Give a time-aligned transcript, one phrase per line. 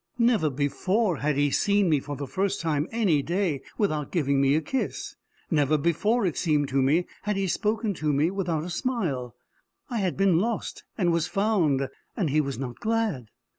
[0.17, 4.55] Never before had he seen me for the first time any day, without giving me
[4.55, 5.15] a kiss;
[5.51, 9.35] never before, it seemed to me, had he spoken to me without a smile:
[9.91, 11.87] I had been lost and was found,
[12.17, 13.27] and he was not glad!